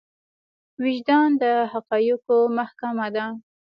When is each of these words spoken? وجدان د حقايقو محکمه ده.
وجدان 0.81 1.29
د 1.41 1.43
حقايقو 1.71 2.37
محکمه 2.57 3.07
ده. 3.15 3.25